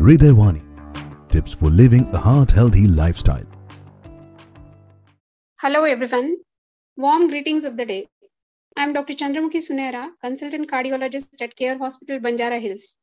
Hridayawani. 0.00 0.62
Tips 1.30 1.52
for 1.52 1.68
living 1.68 2.08
a 2.14 2.16
heart 2.16 2.50
healthy 2.52 2.86
lifestyle. 2.86 3.44
Hello, 5.60 5.84
everyone. 5.84 6.38
Warm 6.96 7.28
greetings 7.28 7.66
of 7.66 7.76
the 7.76 7.84
day. 7.84 8.08
I'm 8.78 8.94
Dr. 8.94 9.12
Chandramukhi 9.12 9.60
Sunera, 9.66 10.08
consultant 10.22 10.70
cardiologist 10.70 11.42
at 11.42 11.54
Care 11.54 11.76
Hospital, 11.76 12.18
Banjara 12.18 12.58
Hills. 12.58 12.96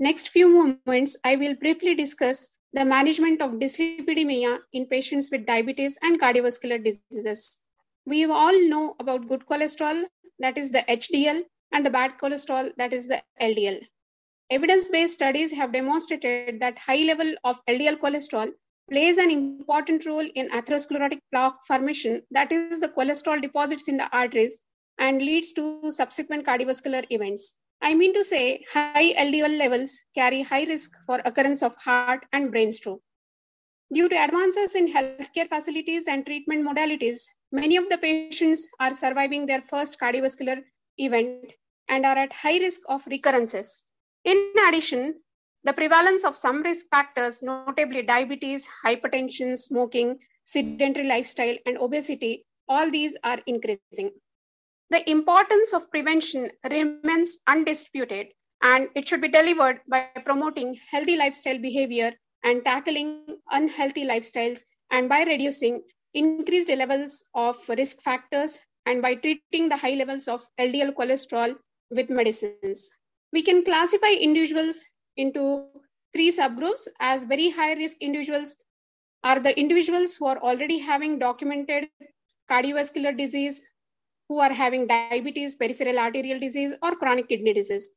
Next 0.00 0.30
few 0.30 0.48
moments, 0.48 1.16
I 1.22 1.36
will 1.36 1.54
briefly 1.54 1.94
discuss 1.94 2.58
the 2.72 2.84
management 2.84 3.40
of 3.40 3.52
dyslipidemia 3.60 4.58
in 4.72 4.86
patients 4.86 5.30
with 5.30 5.46
diabetes 5.46 5.96
and 6.02 6.20
cardiovascular 6.20 6.82
diseases. 6.82 7.58
We 8.04 8.24
all 8.24 8.68
know 8.68 8.96
about 8.98 9.28
good 9.28 9.46
cholesterol, 9.46 10.06
that 10.40 10.58
is 10.58 10.72
the 10.72 10.84
HDL, 10.88 11.42
and 11.70 11.86
the 11.86 11.90
bad 11.90 12.18
cholesterol, 12.18 12.72
that 12.78 12.92
is 12.92 13.06
the 13.06 13.22
LDL. 13.40 13.80
Evidence-based 14.52 15.14
studies 15.14 15.50
have 15.50 15.72
demonstrated 15.72 16.60
that 16.60 16.78
high 16.78 17.04
level 17.04 17.34
of 17.42 17.58
LDL 17.70 17.96
cholesterol 17.96 18.52
plays 18.90 19.16
an 19.16 19.30
important 19.30 20.04
role 20.04 20.28
in 20.34 20.50
atherosclerotic 20.50 21.20
plaque 21.30 21.64
formation, 21.66 22.20
that 22.30 22.52
is 22.52 22.78
the 22.78 22.90
cholesterol 22.90 23.40
deposits 23.40 23.88
in 23.88 23.96
the 23.96 24.10
arteries 24.14 24.60
and 24.98 25.22
leads 25.22 25.54
to 25.54 25.90
subsequent 25.90 26.44
cardiovascular 26.44 27.02
events. 27.08 27.56
I 27.80 27.94
mean 27.94 28.12
to 28.12 28.22
say, 28.22 28.62
high 28.70 29.14
LDL 29.14 29.56
levels 29.56 29.98
carry 30.14 30.42
high 30.42 30.64
risk 30.64 30.90
for 31.06 31.22
occurrence 31.24 31.62
of 31.62 31.74
heart 31.76 32.26
and 32.34 32.50
brain 32.50 32.72
stroke. 32.72 33.00
Due 33.94 34.10
to 34.10 34.22
advances 34.22 34.74
in 34.74 34.86
healthcare 34.86 35.48
facilities 35.48 36.08
and 36.08 36.26
treatment 36.26 36.62
modalities, 36.62 37.22
many 37.52 37.78
of 37.78 37.88
the 37.88 37.96
patients 37.96 38.68
are 38.80 38.92
surviving 38.92 39.46
their 39.46 39.62
first 39.62 39.98
cardiovascular 39.98 40.62
event 40.98 41.54
and 41.88 42.04
are 42.04 42.18
at 42.18 42.34
high 42.34 42.58
risk 42.58 42.82
of 42.90 43.06
recurrences. 43.06 43.84
In 44.24 44.54
addition, 44.68 45.20
the 45.64 45.72
prevalence 45.72 46.24
of 46.24 46.36
some 46.36 46.62
risk 46.62 46.86
factors, 46.90 47.42
notably 47.42 48.02
diabetes, 48.02 48.66
hypertension, 48.84 49.56
smoking, 49.58 50.18
sedentary 50.44 51.06
lifestyle, 51.06 51.56
and 51.66 51.78
obesity, 51.78 52.46
all 52.68 52.90
these 52.90 53.16
are 53.24 53.40
increasing. 53.46 54.12
The 54.90 55.08
importance 55.10 55.72
of 55.72 55.90
prevention 55.90 56.50
remains 56.70 57.38
undisputed, 57.46 58.28
and 58.62 58.88
it 58.94 59.08
should 59.08 59.20
be 59.20 59.28
delivered 59.28 59.80
by 59.88 60.08
promoting 60.24 60.78
healthy 60.90 61.16
lifestyle 61.16 61.58
behavior 61.58 62.12
and 62.44 62.64
tackling 62.64 63.38
unhealthy 63.50 64.04
lifestyles, 64.04 64.64
and 64.90 65.08
by 65.08 65.24
reducing 65.24 65.82
increased 66.14 66.68
levels 66.68 67.24
of 67.34 67.68
risk 67.70 68.02
factors 68.02 68.58
and 68.86 69.02
by 69.02 69.14
treating 69.14 69.68
the 69.68 69.76
high 69.76 69.94
levels 69.94 70.28
of 70.28 70.46
LDL 70.58 70.94
cholesterol 70.94 71.56
with 71.90 72.10
medicines. 72.10 72.90
We 73.32 73.42
can 73.42 73.64
classify 73.64 74.10
individuals 74.10 74.84
into 75.16 75.66
three 76.12 76.30
subgroups 76.30 76.86
as 77.00 77.24
very 77.24 77.48
high 77.48 77.72
risk 77.72 77.96
individuals 78.02 78.58
are 79.24 79.40
the 79.40 79.58
individuals 79.58 80.16
who 80.16 80.26
are 80.26 80.38
already 80.38 80.78
having 80.78 81.18
documented 81.18 81.88
cardiovascular 82.50 83.16
disease, 83.16 83.72
who 84.28 84.38
are 84.38 84.52
having 84.52 84.86
diabetes, 84.86 85.54
peripheral 85.54 85.98
arterial 85.98 86.38
disease, 86.38 86.74
or 86.82 86.94
chronic 86.94 87.28
kidney 87.30 87.54
disease. 87.54 87.88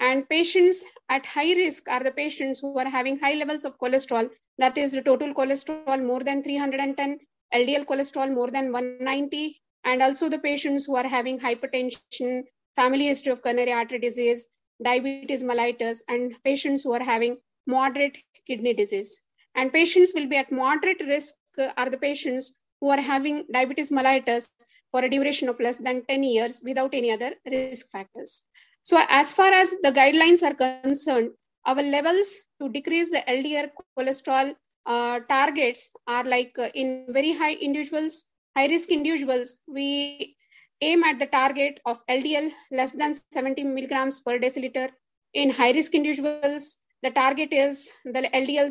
And 0.00 0.26
patients 0.28 0.84
at 1.10 1.26
high 1.26 1.52
risk 1.52 1.88
are 1.90 2.02
the 2.02 2.10
patients 2.10 2.60
who 2.60 2.78
are 2.78 2.88
having 2.88 3.18
high 3.18 3.34
levels 3.34 3.66
of 3.66 3.78
cholesterol, 3.78 4.30
that 4.56 4.78
is 4.78 4.92
the 4.92 5.02
total 5.02 5.34
cholesterol 5.34 6.02
more 6.02 6.20
than 6.20 6.42
310, 6.42 7.18
LDL 7.52 7.84
cholesterol 7.84 8.32
more 8.32 8.50
than 8.50 8.72
190, 8.72 9.60
and 9.84 10.02
also 10.02 10.30
the 10.30 10.38
patients 10.38 10.86
who 10.86 10.96
are 10.96 11.06
having 11.06 11.38
hypertension, 11.38 12.44
family 12.74 13.06
history 13.06 13.32
of 13.32 13.42
coronary 13.42 13.72
artery 13.72 13.98
disease, 13.98 14.46
diabetes 14.82 15.42
mellitus, 15.42 16.02
and 16.08 16.34
patients 16.44 16.82
who 16.82 16.92
are 16.92 17.02
having 17.02 17.38
moderate 17.66 18.18
kidney 18.46 18.74
disease. 18.74 19.20
And 19.54 19.72
patients 19.72 20.12
will 20.14 20.26
be 20.26 20.36
at 20.36 20.50
moderate 20.52 21.00
risk 21.06 21.34
are 21.76 21.90
the 21.90 21.98
patients 21.98 22.54
who 22.80 22.90
are 22.90 23.00
having 23.00 23.46
diabetes 23.52 23.90
mellitus 23.90 24.50
for 24.90 25.00
a 25.04 25.08
duration 25.10 25.48
of 25.48 25.60
less 25.60 25.78
than 25.78 26.04
10 26.06 26.22
years 26.22 26.62
without 26.64 26.94
any 26.94 27.10
other 27.12 27.32
risk 27.46 27.90
factors. 27.90 28.42
So 28.82 28.98
as 29.08 29.32
far 29.32 29.52
as 29.52 29.70
the 29.82 29.92
guidelines 29.92 30.42
are 30.42 30.54
concerned, 30.54 31.30
our 31.66 31.82
levels 31.82 32.36
to 32.60 32.68
decrease 32.68 33.10
the 33.10 33.22
LDL 33.28 33.70
cholesterol 33.98 34.54
uh, 34.86 35.20
targets 35.28 35.90
are 36.06 36.24
like 36.24 36.58
uh, 36.58 36.70
in 36.74 37.06
very 37.08 37.32
high 37.32 37.54
individuals, 37.54 38.26
high 38.56 38.66
risk 38.66 38.90
individuals, 38.90 39.60
we 39.68 40.36
aim 40.82 41.02
at 41.04 41.18
the 41.18 41.26
target 41.26 41.80
of 41.86 42.04
LDL 42.06 42.50
less 42.70 42.92
than 42.92 43.14
70 43.14 43.64
milligrams 43.64 44.20
per 44.20 44.38
deciliter. 44.38 44.90
In 45.32 45.50
high 45.50 45.70
risk 45.72 45.94
individuals, 45.94 46.78
the 47.02 47.10
target 47.10 47.52
is 47.52 47.90
the 48.04 48.22
LDL 48.34 48.70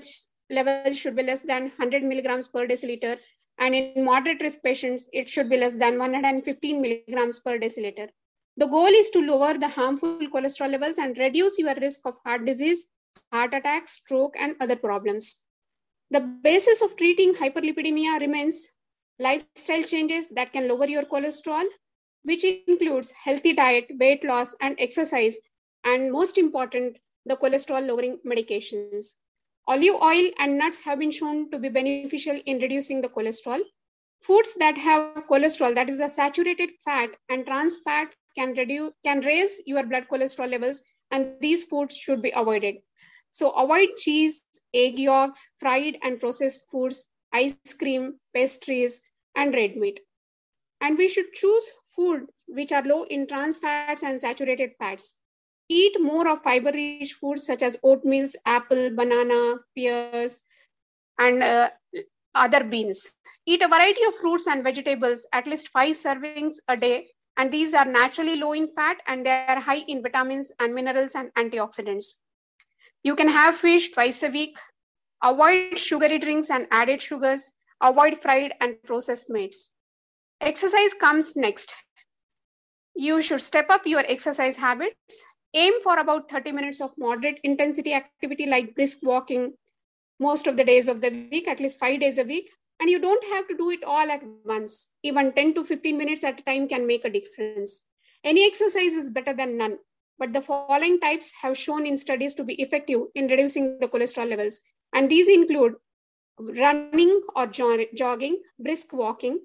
level 0.49 0.93
should 0.93 1.15
be 1.15 1.23
less 1.23 1.41
than 1.41 1.63
100 1.77 2.03
milligrams 2.03 2.47
per 2.47 2.67
deciliter. 2.67 3.17
And 3.57 3.73
in 3.73 4.03
moderate 4.03 4.41
risk 4.41 4.61
patients, 4.61 5.09
it 5.13 5.29
should 5.29 5.49
be 5.49 5.57
less 5.57 5.75
than 5.75 5.97
115 5.97 6.81
milligrams 6.81 7.39
per 7.39 7.57
deciliter. 7.57 8.09
The 8.57 8.67
goal 8.67 8.87
is 8.87 9.09
to 9.11 9.19
lower 9.19 9.53
the 9.57 9.69
harmful 9.69 10.19
cholesterol 10.19 10.71
levels 10.71 10.97
and 10.97 11.17
reduce 11.17 11.57
your 11.57 11.75
risk 11.75 12.01
of 12.05 12.17
heart 12.25 12.45
disease, 12.45 12.87
heart 13.31 13.53
attack, 13.53 13.87
stroke, 13.87 14.35
and 14.37 14.55
other 14.59 14.75
problems. 14.75 15.41
The 16.09 16.19
basis 16.19 16.81
of 16.81 16.97
treating 16.97 17.33
hyperlipidemia 17.33 18.19
remains 18.19 18.73
lifestyle 19.19 19.83
changes 19.83 20.27
that 20.29 20.51
can 20.51 20.67
lower 20.67 20.87
your 20.87 21.03
cholesterol, 21.03 21.65
which 22.23 22.43
includes 22.43 23.11
healthy 23.11 23.53
diet, 23.53 23.87
weight 23.99 24.23
loss, 24.23 24.55
and 24.61 24.75
exercise, 24.79 25.39
and 25.83 26.11
most 26.11 26.37
important, 26.37 26.97
the 27.25 27.35
cholesterol 27.37 27.85
lowering 27.85 28.19
medications. 28.25 29.13
Olive 29.67 29.95
oil 30.01 30.29
and 30.39 30.57
nuts 30.57 30.81
have 30.81 30.99
been 30.99 31.11
shown 31.11 31.49
to 31.51 31.59
be 31.59 31.69
beneficial 31.69 32.39
in 32.45 32.59
reducing 32.59 33.01
the 33.01 33.09
cholesterol. 33.09 33.61
Foods 34.21 34.55
that 34.55 34.77
have 34.77 35.25
cholesterol, 35.29 35.73
that 35.75 35.89
is 35.89 35.97
the 35.97 36.09
saturated 36.09 36.71
fat 36.83 37.09
and 37.29 37.45
trans 37.45 37.79
fat, 37.79 38.13
can 38.35 38.53
reduce 38.53 38.91
can 39.03 39.21
raise 39.21 39.61
your 39.65 39.83
blood 39.85 40.07
cholesterol 40.11 40.49
levels, 40.49 40.81
and 41.11 41.33
these 41.41 41.63
foods 41.63 41.95
should 41.95 42.21
be 42.21 42.31
avoided. 42.35 42.75
So 43.31 43.51
avoid 43.51 43.89
cheese, 43.97 44.45
egg 44.73 44.99
yolks, 44.99 45.49
fried 45.59 45.97
and 46.03 46.19
processed 46.19 46.69
foods, 46.69 47.09
ice 47.33 47.73
cream, 47.73 48.19
pastries, 48.33 49.01
and 49.35 49.53
red 49.53 49.77
meat. 49.77 49.99
And 50.81 50.97
we 50.97 51.07
should 51.07 51.31
choose 51.33 51.71
foods 51.95 52.43
which 52.47 52.71
are 52.71 52.83
low 52.83 53.03
in 53.03 53.27
trans 53.27 53.59
fats 53.59 54.03
and 54.03 54.19
saturated 54.19 54.71
fats. 54.79 55.15
Eat 55.69 56.01
more 56.01 56.27
of 56.27 56.41
fiber-rich 56.41 57.13
foods 57.13 57.45
such 57.45 57.61
as 57.61 57.77
oatmeal, 57.83 58.27
apple, 58.45 58.89
banana, 58.89 59.57
pears, 59.77 60.41
and 61.19 61.43
uh, 61.43 61.69
other 62.33 62.63
beans. 62.63 63.11
Eat 63.45 63.61
a 63.61 63.67
variety 63.67 64.03
of 64.05 64.15
fruits 64.15 64.47
and 64.47 64.63
vegetables, 64.63 65.25
at 65.31 65.47
least 65.47 65.69
five 65.69 65.95
servings 65.95 66.55
a 66.67 66.75
day. 66.75 67.07
And 67.37 67.51
these 67.51 67.73
are 67.73 67.85
naturally 67.85 68.35
low 68.35 68.53
in 68.53 68.67
fat 68.75 68.97
and 69.07 69.25
they 69.25 69.45
are 69.47 69.59
high 69.59 69.83
in 69.87 70.01
vitamins 70.01 70.51
and 70.59 70.75
minerals 70.75 71.15
and 71.15 71.31
antioxidants. 71.35 72.15
You 73.03 73.15
can 73.15 73.29
have 73.29 73.55
fish 73.55 73.91
twice 73.91 74.23
a 74.23 74.29
week. 74.29 74.57
Avoid 75.23 75.79
sugary 75.79 76.19
drinks 76.19 76.49
and 76.49 76.67
added 76.71 77.01
sugars. 77.01 77.51
Avoid 77.81 78.21
fried 78.21 78.53
and 78.59 78.81
processed 78.83 79.29
meats. 79.29 79.71
Exercise 80.41 80.95
comes 80.95 81.35
next. 81.35 81.71
You 82.95 83.21
should 83.21 83.41
step 83.41 83.69
up 83.69 83.85
your 83.85 83.99
exercise 83.99 84.57
habits. 84.57 85.23
Aim 85.53 85.73
for 85.83 85.99
about 85.99 86.31
30 86.31 86.51
minutes 86.51 86.81
of 86.81 86.97
moderate 86.97 87.39
intensity 87.43 87.93
activity 87.93 88.47
like 88.47 88.73
brisk 88.73 89.03
walking 89.03 89.53
most 90.19 90.47
of 90.47 90.57
the 90.57 90.63
days 90.63 90.87
of 90.87 90.99
the 90.99 91.09
week, 91.31 91.47
at 91.47 91.59
least 91.59 91.79
five 91.79 91.99
days 91.99 92.17
a 92.17 92.23
week. 92.23 92.49
And 92.79 92.89
you 92.89 92.97
don't 92.99 93.23
have 93.25 93.47
to 93.49 93.55
do 93.55 93.69
it 93.69 93.83
all 93.83 94.09
at 94.09 94.23
once. 94.43 94.89
Even 95.03 95.31
10 95.33 95.53
to 95.53 95.63
15 95.63 95.95
minutes 95.95 96.23
at 96.23 96.39
a 96.39 96.43
time 96.43 96.67
can 96.67 96.87
make 96.87 97.05
a 97.05 97.09
difference. 97.09 97.85
Any 98.23 98.45
exercise 98.47 98.95
is 98.95 99.11
better 99.11 99.33
than 99.33 99.57
none, 99.57 99.77
but 100.17 100.33
the 100.33 100.41
following 100.41 100.99
types 100.99 101.31
have 101.41 101.55
shown 101.55 101.85
in 101.85 101.97
studies 101.97 102.33
to 102.35 102.43
be 102.43 102.55
effective 102.55 103.01
in 103.13 103.27
reducing 103.27 103.77
the 103.79 103.87
cholesterol 103.87 104.29
levels. 104.29 104.61
And 104.93 105.07
these 105.07 105.29
include 105.29 105.75
running 106.39 107.21
or 107.35 107.45
jogging, 107.45 108.41
brisk 108.57 108.91
walking, 108.91 109.41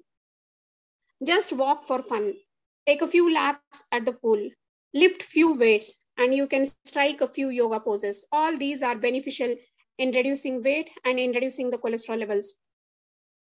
just 1.25 1.53
walk 1.53 1.83
for 1.83 2.01
fun, 2.01 2.33
take 2.85 3.01
a 3.01 3.07
few 3.07 3.33
laps 3.33 3.85
at 3.91 4.05
the 4.05 4.13
pool, 4.13 4.49
lift 4.93 5.23
few 5.23 5.53
weights, 5.53 6.03
and 6.17 6.33
you 6.33 6.47
can 6.47 6.65
strike 6.85 7.21
a 7.21 7.27
few 7.27 7.49
yoga 7.49 7.79
poses. 7.79 8.27
All 8.31 8.55
these 8.57 8.83
are 8.83 8.95
beneficial 8.95 9.55
in 9.97 10.11
reducing 10.11 10.63
weight 10.63 10.89
and 11.05 11.19
in 11.19 11.31
reducing 11.31 11.71
the 11.71 11.77
cholesterol 11.77 12.19
levels. 12.19 12.55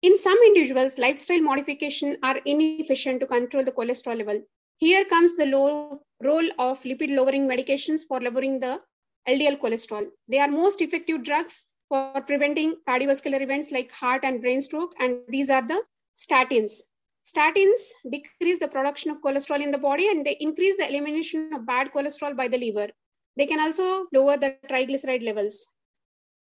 In 0.02 0.18
some 0.18 0.38
individuals, 0.46 0.98
lifestyle 0.98 1.40
modification 1.40 2.16
are 2.22 2.38
inefficient 2.44 3.20
to 3.20 3.26
control 3.26 3.64
the 3.64 3.72
cholesterol 3.72 4.18
level. 4.18 4.42
Here 4.78 5.04
comes 5.04 5.36
the 5.36 5.46
low 5.46 6.00
role 6.22 6.48
of 6.58 6.82
lipid 6.82 7.14
lowering 7.14 7.48
medications 7.48 8.02
for 8.06 8.20
lowering 8.20 8.60
the 8.60 8.80
LDL 9.28 9.58
cholesterol. 9.58 10.06
They 10.28 10.38
are 10.38 10.48
most 10.48 10.80
effective 10.82 11.24
drugs 11.24 11.66
for 11.88 12.20
preventing 12.22 12.76
cardiovascular 12.88 13.40
events 13.40 13.72
like 13.72 13.90
heart 13.90 14.22
and 14.24 14.40
brain 14.40 14.60
stroke, 14.60 14.94
and 14.98 15.20
these 15.28 15.50
are 15.50 15.66
the 15.66 15.82
statins. 16.16 16.82
Statins 17.26 17.90
decrease 18.08 18.60
the 18.60 18.68
production 18.68 19.10
of 19.10 19.20
cholesterol 19.20 19.60
in 19.60 19.72
the 19.72 19.78
body 19.78 20.08
and 20.08 20.24
they 20.24 20.36
increase 20.38 20.76
the 20.76 20.88
elimination 20.88 21.52
of 21.52 21.66
bad 21.66 21.90
cholesterol 21.92 22.36
by 22.36 22.46
the 22.46 22.56
liver. 22.56 22.88
They 23.36 23.46
can 23.46 23.58
also 23.60 24.06
lower 24.12 24.36
the 24.36 24.56
triglyceride 24.68 25.24
levels. 25.24 25.66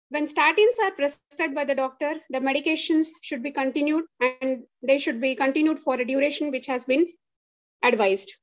when 0.09 0.25
statins 0.25 0.77
are 0.83 0.91
prescribed 0.91 1.55
by 1.55 1.63
the 1.63 1.75
doctor, 1.75 2.15
the 2.31 2.39
medications 2.39 3.11
should 3.21 3.41
be 3.41 3.51
continued 3.51 4.05
and 4.19 4.63
they 4.81 4.97
should 4.97 5.21
be 5.21 5.35
continued 5.35 5.79
for 5.79 5.95
a 5.95 6.05
duration 6.05 6.51
which 6.51 6.65
has 6.65 6.83
been 6.83 7.05
advised. 7.83 8.33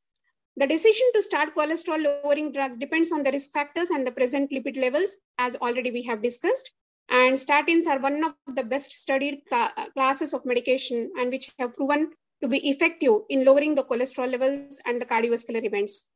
The 0.57 0.67
decision 0.67 1.07
to 1.15 1.23
start 1.23 1.55
cholesterol 1.55 2.03
lowering 2.03 2.53
drugs 2.53 2.79
depends 2.79 3.13
on 3.13 3.23
the 3.23 3.33
risk 3.33 3.53
factors 3.53 3.91
and 3.91 4.07
the 4.07 4.13
present 4.13 4.51
lipid 4.51 4.79
levels, 4.79 5.17
as 5.39 5.57
already 5.57 5.91
we 5.91 6.03
have 6.05 6.23
discussed. 6.23 6.71
And 7.11 7.35
statins 7.35 7.87
are 7.87 7.99
one 7.99 8.25
of 8.25 8.35
the 8.55 8.65
best 8.65 8.93
studied 8.93 9.43
cl 9.51 9.71
classes 9.95 10.33
of 10.35 10.47
medication 10.47 11.11
and 11.19 11.31
which 11.31 11.53
have 11.59 11.77
proven 11.77 12.13
to 12.43 12.49
be 12.49 12.69
effective 12.69 13.23
in 13.29 13.45
lowering 13.45 13.75
the 13.75 13.85
cholesterol 13.85 14.31
levels 14.31 14.81
and 14.87 15.01
the 15.01 15.07
cardiovascular 15.07 15.65
events. 15.65 16.09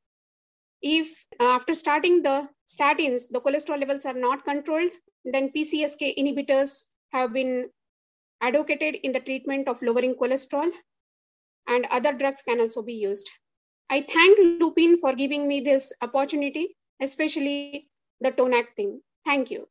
If 0.81 1.25
uh, 1.41 1.45
after 1.45 1.75
starting 1.75 2.23
the 2.23 2.49
statins, 2.67 3.31
the 3.31 3.41
cholesterol 3.41 3.79
levels 3.79 4.05
are 4.05 4.15
not 4.15 4.45
controlled, 4.45 4.91
then 5.25 5.51
PCSK 5.51 6.17
inhibitors 6.19 6.85
have 7.13 7.33
been 7.33 7.71
advocated 8.41 8.97
in 9.03 9.13
the 9.13 9.21
treatment 9.21 9.69
of 9.69 9.81
lowering 9.83 10.15
cholesterol 10.15 10.71
and 11.69 11.87
other 11.91 12.13
drugs 12.13 12.43
can 12.43 12.61
also 12.61 12.83
be 12.83 12.95
used. 12.95 13.31
I 13.89 14.03
thank 14.03 14.39
Lupin 14.61 14.99
for 14.99 15.15
giving 15.15 15.47
me 15.47 15.61
this 15.61 15.93
opportunity, 16.01 16.77
especially 17.01 17.89
the 18.21 18.33
Tonact 18.33 18.75
thing. 18.77 19.01
Thank 19.25 19.51
you. 19.51 19.69